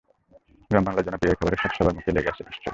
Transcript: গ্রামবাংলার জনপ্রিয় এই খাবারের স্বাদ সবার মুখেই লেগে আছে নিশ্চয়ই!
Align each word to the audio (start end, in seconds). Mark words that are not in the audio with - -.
গ্রামবাংলার 0.71 1.05
জনপ্রিয় 1.05 1.31
এই 1.31 1.37
খাবারের 1.39 1.59
স্বাদ 1.61 1.71
সবার 1.77 1.95
মুখেই 1.95 2.15
লেগে 2.15 2.31
আছে 2.31 2.41
নিশ্চয়ই! 2.43 2.69